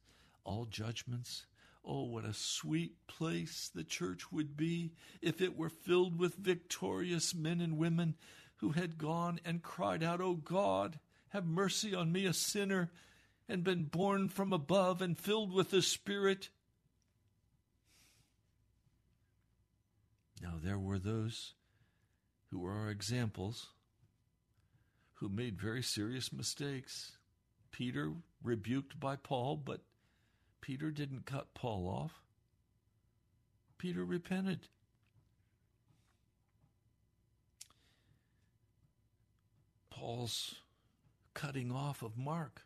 [0.47, 1.45] all judgments.
[1.83, 7.35] Oh, what a sweet place the church would be if it were filled with victorious
[7.35, 8.15] men and women
[8.57, 12.91] who had gone and cried out, O God, have mercy on me, a sinner,
[13.47, 16.49] and been born from above and filled with the Spirit.
[20.41, 21.53] Now, there were those
[22.51, 23.67] who were our examples
[25.15, 27.17] who made very serious mistakes.
[27.71, 29.81] Peter rebuked by Paul, but
[30.67, 32.21] Peter didn't cut Paul off.
[33.77, 34.67] Peter repented.
[39.89, 40.55] Paul's
[41.33, 42.63] cutting off of Mark.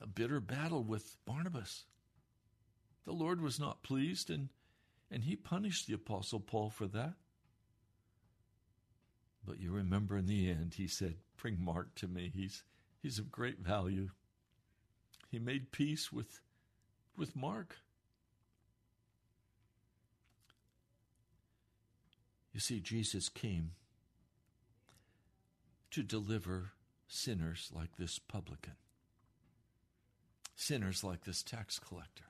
[0.00, 1.84] A bitter battle with Barnabas.
[3.04, 4.48] The Lord was not pleased, and,
[5.10, 7.12] and he punished the Apostle Paul for that.
[9.44, 12.32] But you remember in the end, he said, Bring Mark to me.
[12.34, 12.64] He's,
[13.02, 14.08] he's of great value.
[15.30, 16.40] He made peace with,
[17.16, 17.76] with Mark.
[22.52, 23.72] You see, Jesus came
[25.90, 26.72] to deliver
[27.06, 28.74] sinners like this publican,
[30.56, 32.24] sinners like this tax collector.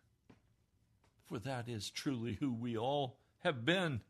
[1.25, 4.01] For that is truly who we all have been.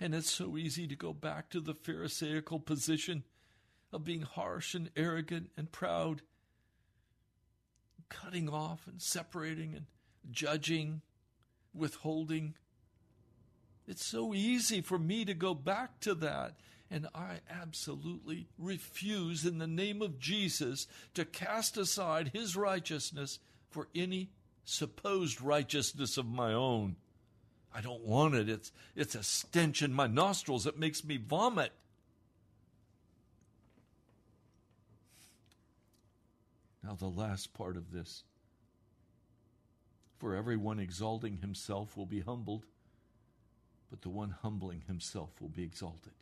[0.00, 3.24] And it's so easy to go back to the Pharisaical position
[3.96, 6.20] of being harsh and arrogant and proud,
[8.10, 9.86] cutting off and separating and
[10.30, 11.00] judging,
[11.74, 12.54] withholding.
[13.88, 16.56] It's so easy for me to go back to that.
[16.90, 23.38] And I absolutely refuse, in the name of Jesus, to cast aside his righteousness
[23.70, 24.28] for any
[24.64, 26.96] supposed righteousness of my own.
[27.74, 28.50] I don't want it.
[28.50, 30.66] It's, it's a stench in my nostrils.
[30.66, 31.72] It makes me vomit.
[36.86, 38.22] Now, the last part of this.
[40.18, 42.64] For everyone exalting himself will be humbled,
[43.90, 46.12] but the one humbling himself will be exalted.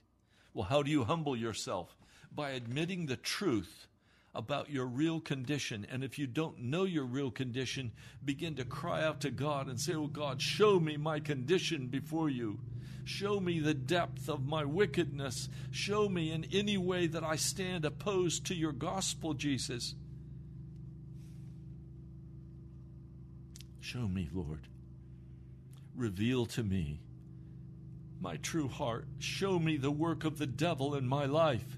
[0.54, 1.94] Well, how do you humble yourself?
[2.34, 3.88] By admitting the truth
[4.34, 5.86] about your real condition.
[5.90, 7.92] And if you don't know your real condition,
[8.24, 12.30] begin to cry out to God and say, Oh God, show me my condition before
[12.30, 12.58] you.
[13.04, 15.50] Show me the depth of my wickedness.
[15.70, 19.94] Show me in any way that I stand opposed to your gospel, Jesus.
[23.85, 24.66] Show me, Lord.
[25.95, 27.03] Reveal to me
[28.18, 29.07] my true heart.
[29.18, 31.76] Show me the work of the devil in my life.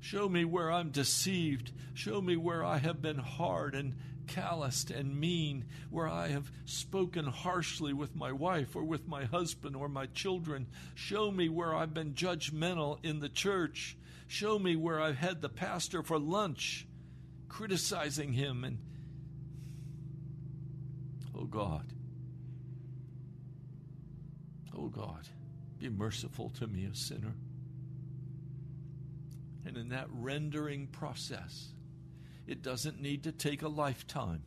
[0.00, 1.70] Show me where I'm deceived.
[1.92, 7.26] Show me where I have been hard and calloused and mean, where I have spoken
[7.26, 10.66] harshly with my wife or with my husband or my children.
[10.94, 13.98] Show me where I've been judgmental in the church.
[14.28, 16.86] Show me where I've had the pastor for lunch,
[17.48, 18.78] criticizing him and
[21.38, 21.92] Oh God.
[24.76, 25.28] Oh God,
[25.78, 27.34] be merciful to me, a sinner.
[29.64, 31.68] And in that rendering process,
[32.46, 34.42] it doesn't need to take a lifetime.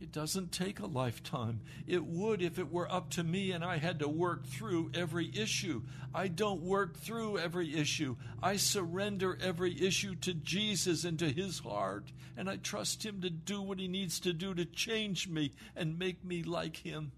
[0.00, 1.60] It doesn't take a lifetime.
[1.86, 5.30] It would if it were up to me and I had to work through every
[5.36, 5.82] issue.
[6.14, 8.16] I don't work through every issue.
[8.42, 13.30] I surrender every issue to Jesus and to His heart, and I trust Him to
[13.30, 17.12] do what He needs to do to change me and make me like Him.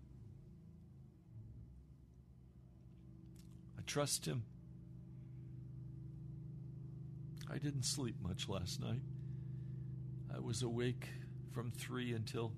[3.79, 4.43] I trust Him.
[7.49, 9.03] I didn't sleep much last night.
[10.35, 11.07] I was awake
[11.53, 12.53] from three until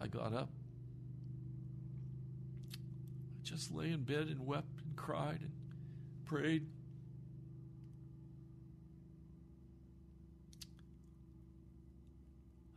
[0.00, 0.48] I got up.
[2.72, 5.52] I just lay in bed and wept and cried and
[6.24, 6.66] prayed.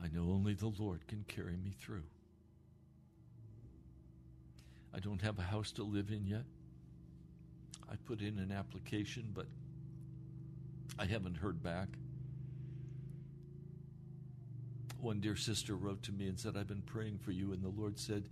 [0.04, 2.04] I know only the Lord can carry me through.
[4.94, 6.44] I don't have a house to live in yet.
[7.90, 9.46] I put in an application, but
[10.98, 11.88] I haven't heard back.
[15.02, 17.70] One dear sister wrote to me and said, I've been praying for you, and the
[17.70, 18.30] Lord said,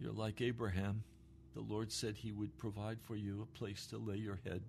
[0.00, 1.04] You're like Abraham.
[1.54, 4.62] The Lord said He would provide for you a place to lay your head.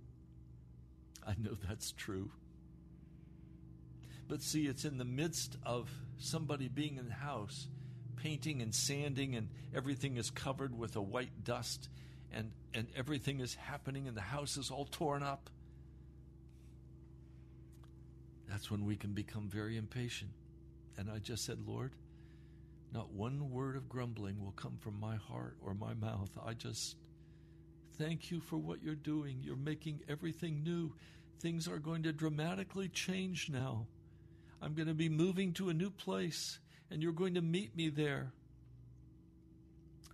[1.26, 2.32] I know that's true.
[4.28, 7.68] But see, it's in the midst of somebody being in the house,
[8.18, 11.88] painting and sanding, and everything is covered with a white dust,
[12.34, 15.49] and, and everything is happening, and the house is all torn up.
[18.49, 20.32] That's when we can become very impatient.
[20.98, 21.93] And I just said, Lord,
[22.93, 26.32] not one word of grumbling will come from my heart or my mouth.
[26.43, 26.95] I just
[27.98, 29.39] thank you for what you're doing.
[29.41, 30.93] You're making everything new.
[31.39, 33.86] Things are going to dramatically change now.
[34.62, 37.89] I'm going to be moving to a new place, and you're going to meet me
[37.89, 38.32] there.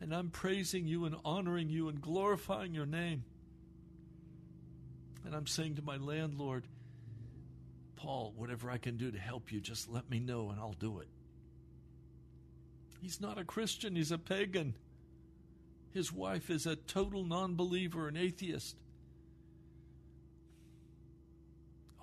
[0.01, 3.23] And I'm praising you and honoring you and glorifying your name.
[5.25, 6.67] And I'm saying to my landlord,
[8.03, 10.99] Paul, whatever I can do to help you, just let me know and I'll do
[10.99, 11.07] it.
[13.01, 14.75] He's not a Christian, he's a pagan.
[15.93, 18.75] His wife is a total non believer, an atheist.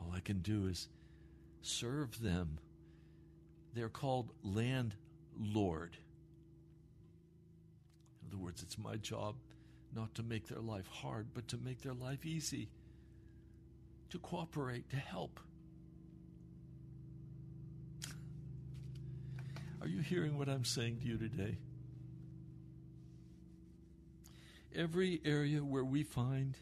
[0.01, 0.89] All I can do is
[1.61, 2.59] serve them.
[3.75, 5.99] They're called landlord.
[8.23, 9.35] In other words, it's my job
[9.95, 12.71] not to make their life hard, but to make their life easy,
[14.09, 15.41] to cooperate, to help.
[19.81, 21.57] Are you hearing what I'm saying to you today?
[24.75, 26.57] Every area where we find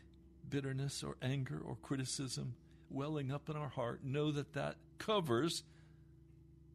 [0.49, 2.55] bitterness or anger or criticism
[2.91, 5.63] welling up in our heart, know that that covers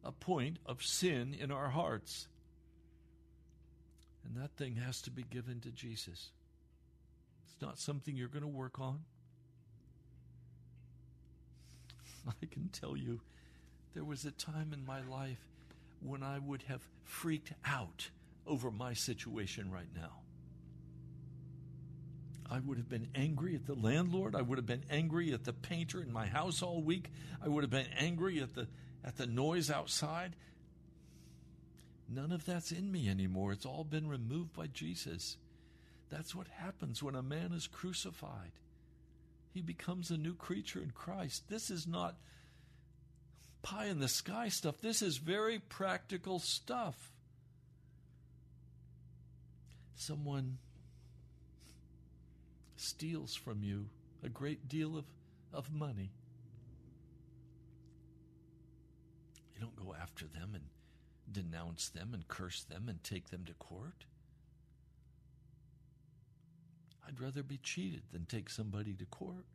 [0.04, 2.28] a point of sin in our hearts.
[4.24, 6.30] And that thing has to be given to Jesus.
[7.44, 9.00] It's not something you're going to work on.
[12.28, 13.20] I can tell you,
[13.94, 15.40] there was a time in my life
[16.04, 18.10] when I would have freaked out
[18.46, 20.20] over my situation right now.
[22.50, 24.36] I would have been angry at the landlord.
[24.36, 27.10] I would have been angry at the painter in my house all week.
[27.42, 28.68] I would have been angry at the
[29.02, 30.36] at the noise outside.
[32.08, 33.52] None of that's in me anymore.
[33.52, 35.38] It's all been removed by Jesus.
[36.10, 38.52] That's what happens when a man is crucified.
[39.52, 41.48] He becomes a new creature in Christ.
[41.48, 42.16] This is not
[43.64, 44.80] pie in the sky stuff.
[44.80, 46.94] This is very practical stuff.
[49.96, 50.58] Someone
[52.76, 53.86] steals from you
[54.22, 55.06] a great deal of,
[55.52, 56.12] of money.
[59.54, 60.64] You don't go after them and
[61.32, 64.04] denounce them and curse them and take them to court.
[67.08, 69.46] I'd rather be cheated than take somebody to court.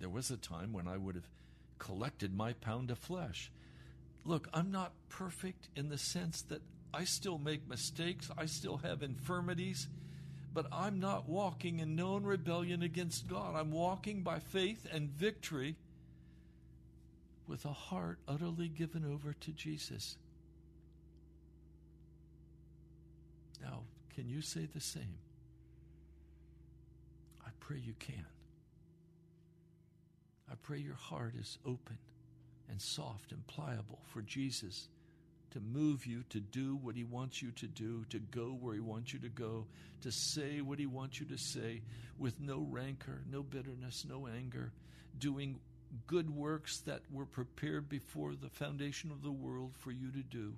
[0.00, 1.28] There was a time when I would have
[1.78, 3.52] collected my pound of flesh.
[4.24, 9.02] Look, I'm not perfect in the sense that I still make mistakes, I still have
[9.02, 9.88] infirmities,
[10.52, 13.54] but I'm not walking in known rebellion against God.
[13.54, 15.76] I'm walking by faith and victory
[17.46, 20.16] with a heart utterly given over to Jesus.
[23.62, 23.80] Now,
[24.14, 25.18] can you say the same?
[27.46, 28.26] I pray you can.
[30.50, 31.98] I pray your heart is open
[32.68, 34.88] and soft and pliable for Jesus
[35.52, 38.80] to move you to do what He wants you to do, to go where He
[38.80, 39.66] wants you to go,
[40.02, 41.82] to say what He wants you to say
[42.18, 44.72] with no rancor, no bitterness, no anger,
[45.18, 45.58] doing
[46.06, 50.54] good works that were prepared before the foundation of the world for you to do.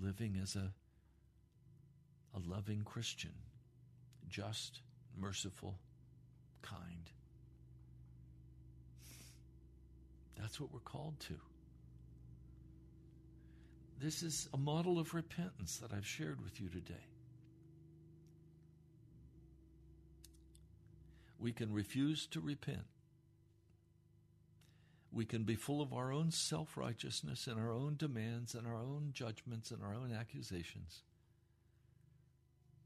[0.00, 0.72] Living as a,
[2.36, 3.32] a loving Christian,
[4.28, 4.80] just,
[5.18, 5.78] merciful,
[6.62, 7.10] kind.
[10.38, 11.34] That's what we're called to.
[14.00, 17.06] This is a model of repentance that I've shared with you today.
[21.38, 22.86] We can refuse to repent.
[25.12, 28.76] We can be full of our own self righteousness and our own demands and our
[28.76, 31.02] own judgments and our own accusations.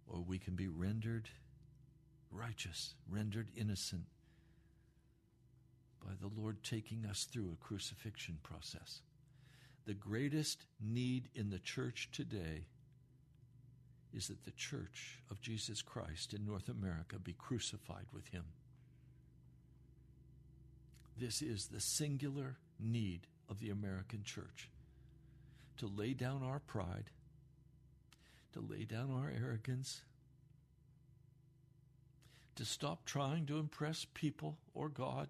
[0.07, 1.31] Or we can be rendered
[2.37, 4.05] righteous, rendered innocent
[6.05, 9.01] by the Lord taking us through a crucifixion process.
[9.87, 12.67] The greatest need in the church today
[14.13, 18.45] is that the church of Jesus Christ in North America be crucified with him.
[21.19, 24.71] This is the singular need of the American church
[25.79, 27.11] to lay down our pride,
[28.53, 30.03] to lay down our arrogance,
[32.57, 35.29] to stop trying to impress people or God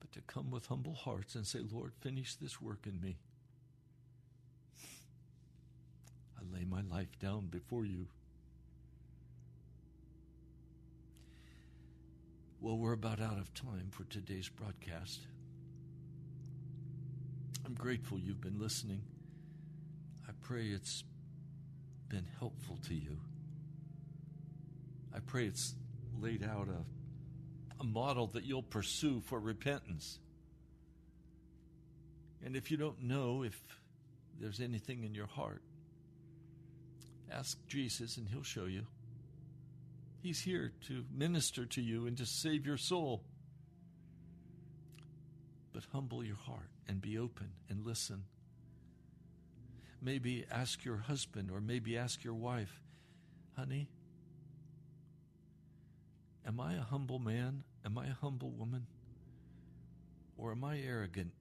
[0.00, 3.16] but to come with humble hearts and say, Lord, finish this work in me.
[6.36, 8.08] I lay my life down before you.
[12.60, 15.20] Well, we're about out of time for today's broadcast.
[17.64, 19.02] I'm grateful you've been listening.
[20.28, 21.04] I pray it's
[22.08, 23.18] been helpful to you.
[25.14, 25.74] I pray it's
[26.20, 26.84] laid out a
[27.82, 30.20] a model that you'll pursue for repentance.
[32.44, 33.60] And if you don't know if
[34.40, 35.62] there's anything in your heart,
[37.30, 38.86] ask Jesus and he'll show you.
[40.22, 43.24] He's here to minister to you and to save your soul.
[45.72, 48.22] But humble your heart and be open and listen.
[50.00, 52.80] Maybe ask your husband or maybe ask your wife,
[53.56, 53.88] honey,
[56.46, 57.64] am I a humble man?
[57.84, 58.86] Am I a humble woman?
[60.36, 61.32] Or am I arrogant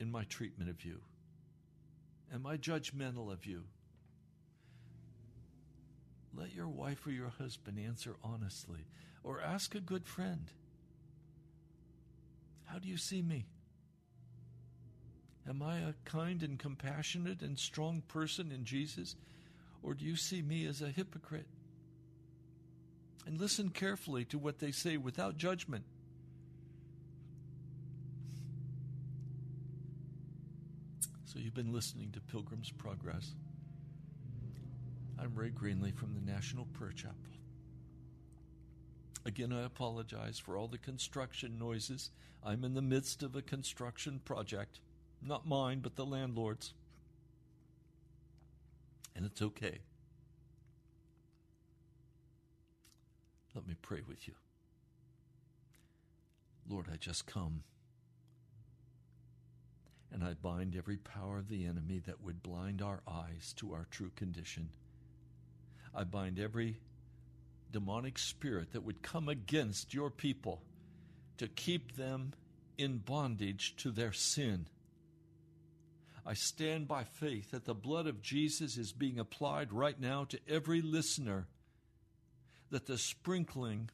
[0.00, 1.00] in my treatment of you?
[2.32, 3.64] Am I judgmental of you?
[6.34, 8.86] Let your wife or your husband answer honestly,
[9.22, 10.50] or ask a good friend.
[12.64, 13.46] How do you see me?
[15.46, 19.16] Am I a kind and compassionate and strong person in Jesus,
[19.82, 21.46] or do you see me as a hypocrite?
[23.26, 25.84] And listen carefully to what they say without judgment.
[31.24, 33.30] So, you've been listening to Pilgrim's Progress.
[35.18, 37.16] I'm Ray Greenley from the National Prayer Chapel.
[39.24, 42.10] Again, I apologize for all the construction noises.
[42.44, 44.80] I'm in the midst of a construction project,
[45.22, 46.74] not mine, but the landlord's.
[49.14, 49.78] And it's okay.
[53.54, 54.34] Let me pray with you.
[56.68, 57.62] Lord, I just come
[60.12, 63.86] and I bind every power of the enemy that would blind our eyes to our
[63.90, 64.68] true condition.
[65.94, 66.76] I bind every
[67.70, 70.62] demonic spirit that would come against your people
[71.38, 72.32] to keep them
[72.76, 74.66] in bondage to their sin.
[76.24, 80.38] I stand by faith that the blood of Jesus is being applied right now to
[80.48, 81.48] every listener,
[82.72, 83.88] that the sprinkling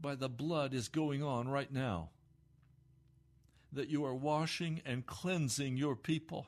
[0.00, 2.10] by the blood is going on right now,
[3.72, 6.46] that you are washing and cleansing your people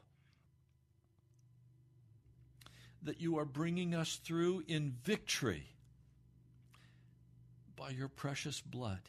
[3.03, 5.65] that you are bringing us through in victory
[7.77, 9.01] by your precious blood.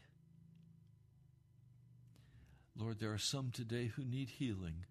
[2.78, 4.86] Lord, there are some today who need healing.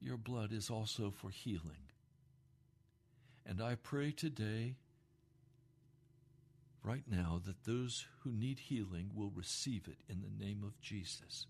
[0.00, 1.90] Your blood is also for healing.
[3.44, 4.76] And I pray today,
[6.88, 11.46] right now, that those who need healing will receive it in the name of Jesus.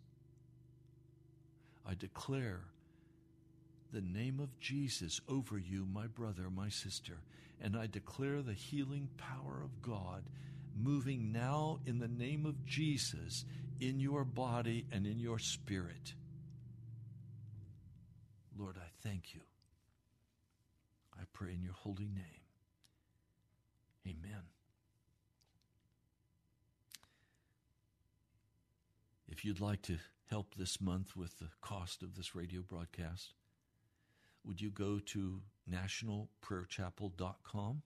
[1.86, 2.62] I declare
[3.93, 7.18] the name of Jesus over you, my brother, my sister,
[7.61, 10.24] and I declare the healing power of God
[10.76, 13.45] moving now in the name of Jesus
[13.80, 16.14] in your body and in your spirit.
[18.59, 19.41] Lord, I thank you.
[21.14, 22.43] I pray in your holy name.
[24.05, 24.43] Amen.
[29.39, 33.34] If you'd like to help this month with the cost of this radio broadcast,
[34.45, 37.82] would you go to nationalprayerchapel.com?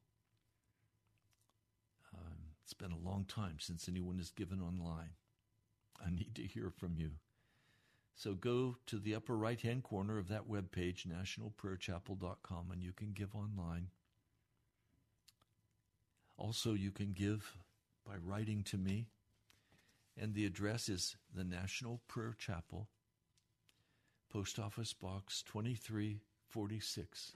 [2.14, 5.10] Um, it's been a long time since anyone has given online.
[6.02, 7.10] I need to hear from you.
[8.14, 12.92] So go to the upper right hand corner of that web page, nationalprayerchapel.com, and you
[12.92, 13.88] can give online.
[16.38, 17.58] Also, you can give
[18.06, 19.08] by writing to me,
[20.20, 22.88] and the address is the National Prayer Chapel,
[24.30, 27.32] Post Office Box 2346,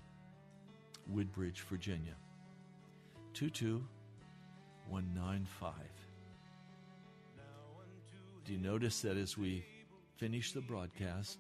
[1.09, 2.17] Woodbridge, Virginia
[3.35, 5.73] 22195.
[8.45, 9.65] Do you notice that as we
[10.17, 11.39] finish the broadcast,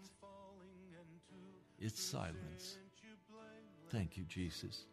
[1.79, 2.79] it's silence?
[3.91, 4.87] Thank you, Jesus.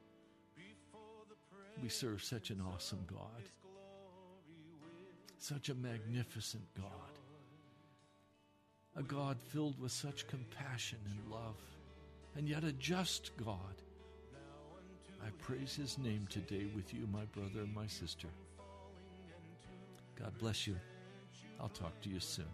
[1.82, 3.42] We serve such an awesome God,
[5.44, 7.20] such a magnificent God,
[8.96, 11.58] a God filled with such compassion and love
[12.38, 13.58] and yet a just God.
[15.22, 18.30] I praise his name today with you, my brother and my sister.
[20.18, 20.78] God bless you.
[21.60, 22.46] I'll talk to you soon.